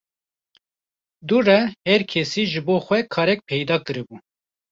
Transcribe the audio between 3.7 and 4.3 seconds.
kiribû